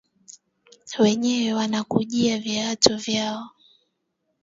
Wenyewe 0.99 1.51
wanakujia 1.53 2.37
vitu 2.37 2.97
vyao 2.97 3.49